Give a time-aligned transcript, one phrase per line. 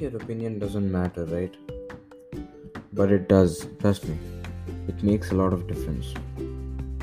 [0.00, 1.54] your opinion doesn't matter, right?
[2.94, 4.16] But it does, trust me.
[4.88, 6.14] It makes a lot of difference.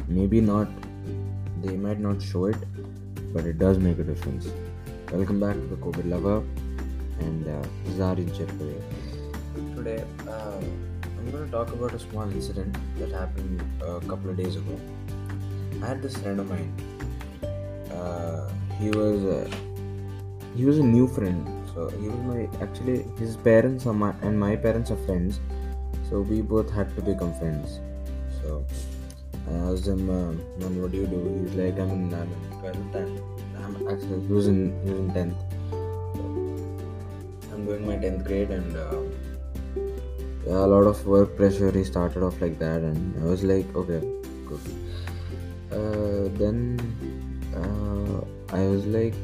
[0.08, 0.68] Maybe not,
[1.62, 2.58] they might not show it,
[3.34, 4.48] but it does make a difference.
[5.12, 6.44] Welcome back to the COVID Lover,
[7.20, 8.84] and uh, this.
[9.76, 10.60] Today, uh,
[11.04, 14.80] I'm going to talk about a small incident that happened a couple of days ago.
[15.84, 16.74] I had this friend of mine.
[17.92, 19.50] Uh, he was uh,
[20.56, 21.57] he was a new friend
[22.02, 25.40] he was my actually his parents are my and my parents are friends.
[26.10, 27.80] So we both had to become friends.
[28.42, 28.66] So
[29.50, 30.32] i asked him uh,
[30.62, 31.20] man what do you do?
[31.42, 35.00] He's like i'm in, I'm in 12th and i'm actually he was in he was
[35.04, 35.40] in 10th
[37.46, 39.00] so i'm doing my 10th grade and uh,
[40.48, 43.74] yeah, a lot of work pressure he started off like that and i was like
[43.76, 44.02] okay
[44.50, 44.62] good.
[45.72, 46.60] Uh, then
[47.62, 48.20] uh,
[48.56, 49.16] i was like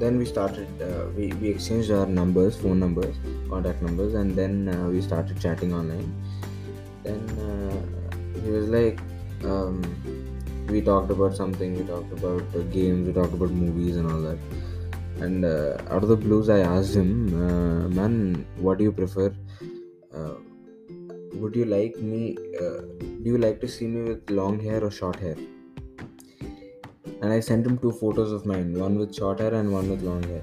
[0.00, 3.16] then we started uh, we, we exchanged our numbers phone numbers
[3.50, 6.10] contact numbers and then uh, we started chatting online.
[7.04, 8.98] Then uh, he was like
[9.44, 9.76] um,
[10.68, 14.20] we talked about something we talked about uh, games we talked about movies and all
[14.22, 14.38] that.
[15.18, 17.10] And uh, out of the blues i asked him
[17.44, 19.34] uh, man what do you prefer?
[21.40, 22.36] Would you like me
[23.22, 25.36] do you like to see me with long hair or short hair
[27.22, 30.02] and I sent him two photos of mine, one with short hair and one with
[30.02, 30.42] long hair.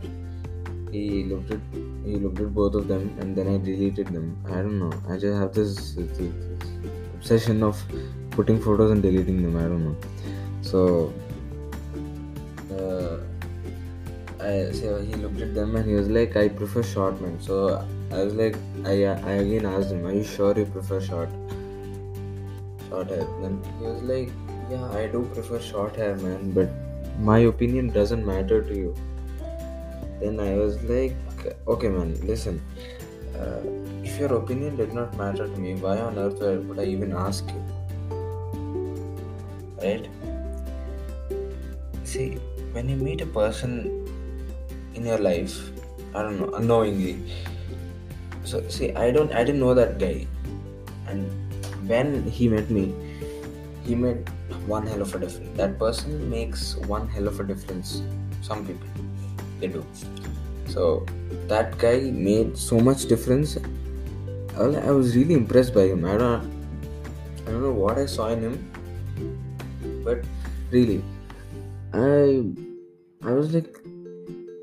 [0.91, 1.59] He looked at
[2.05, 4.37] he looked at both of them and then I deleted them.
[4.45, 4.93] I don't know.
[5.09, 6.33] I just have this, this, this
[7.15, 7.81] obsession of
[8.31, 9.57] putting photos and deleting them.
[9.57, 9.95] I don't know.
[10.61, 11.13] So
[12.71, 13.17] uh,
[14.39, 17.39] I so he looked at them and he was like, I prefer short man.
[17.41, 18.55] So I was like,
[18.85, 21.29] I I again asked him, Are you sure you prefer short?
[22.89, 23.27] Short hair.
[23.41, 24.29] Then he was like
[24.69, 26.69] yeah, I do prefer short hair, man, but
[27.19, 28.95] my opinion doesn't matter to you.
[30.19, 31.15] Then I was like,
[31.67, 32.61] okay, man, listen.
[33.35, 33.61] Uh,
[34.03, 37.47] if your opinion did not matter to me, why on earth would I even ask
[37.47, 37.63] you?
[39.81, 40.09] Right?
[42.03, 42.39] See,
[42.71, 44.07] when you meet a person
[44.95, 45.69] in your life,
[46.15, 47.19] I don't know, unknowingly.
[48.43, 50.25] So see, I don't, I didn't know that guy,
[51.07, 51.29] and
[51.87, 52.93] when he met me,
[53.85, 54.29] he made
[54.65, 55.57] one hell of a difference.
[55.57, 58.01] That person makes one hell of a difference.
[58.41, 58.87] Some people,
[59.59, 59.85] they do.
[60.67, 61.05] So
[61.47, 63.57] that guy made so much difference.
[64.55, 66.03] I was really impressed by him.
[66.05, 66.41] I don't,
[67.45, 70.23] I don't know what I saw in him, but
[70.71, 71.03] really,
[71.93, 72.43] I,
[73.23, 73.77] I was like,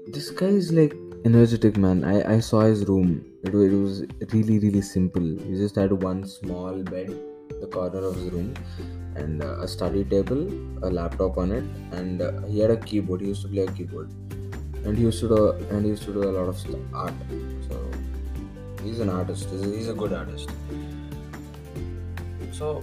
[0.08, 2.04] this guy is like energetic man.
[2.04, 3.24] I I saw his room.
[3.42, 5.22] It, it was really really simple.
[5.22, 7.18] He just had one small bed,
[7.60, 8.54] the corner of his room,
[9.16, 10.42] and uh, a study table,
[10.82, 13.20] a laptop on it, and uh, he had a keyboard.
[13.20, 14.10] He used to play a keyboard,
[14.84, 17.14] and he used to do and he used to do a lot of st- art.
[17.68, 17.90] So
[18.82, 19.48] he's an artist.
[19.50, 20.50] He's a good artist.
[22.52, 22.82] So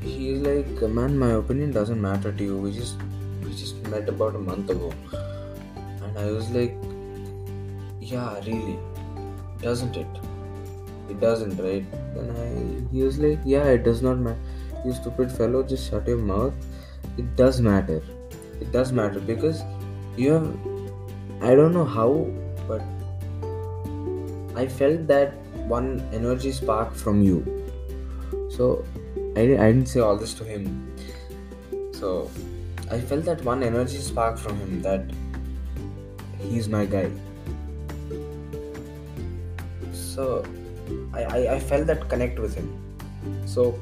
[0.00, 2.56] he's like, man, my opinion doesn't matter to you.
[2.58, 2.96] We just
[3.44, 6.74] we just met about a month ago, and I was like,
[8.00, 8.78] yeah, really,
[9.62, 10.29] doesn't it?
[11.10, 11.84] It doesn't, right?
[12.14, 14.38] Then I he was like, yeah, it does not matter
[14.84, 16.54] you stupid fellow, just shut your mouth.
[17.16, 18.02] It does matter.
[18.60, 19.62] It does matter because
[20.16, 20.46] you have.
[21.42, 22.28] I don't know how,
[22.68, 22.82] but
[24.54, 25.34] I felt that
[25.68, 27.38] one energy spark from you.
[28.50, 28.84] So
[29.36, 30.94] I, I didn't say all this to him.
[31.92, 32.30] So
[32.90, 35.04] I felt that one energy spark from him that
[36.38, 37.10] he's my guy.
[39.92, 40.44] So
[41.12, 42.68] I, I, I felt that connect with him.
[43.46, 43.78] So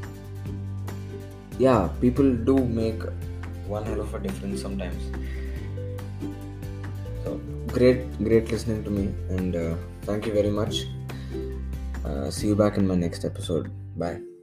[1.59, 3.03] yeah, people do make
[3.67, 5.03] one hell of a difference sometimes.
[7.25, 10.87] So great, great listening to me, and uh, thank you very much.
[12.05, 13.71] Uh, see you back in my next episode.
[13.97, 14.38] Bye.